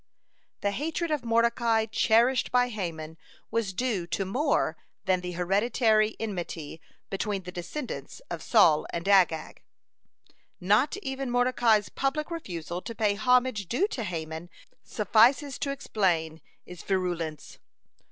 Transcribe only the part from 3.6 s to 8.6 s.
due to more than the hereditary enmity between the descendants of